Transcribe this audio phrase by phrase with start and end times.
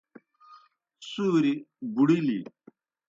[1.11, 1.53] سُوریْ
[1.93, 2.39] بُڑِلیْ۔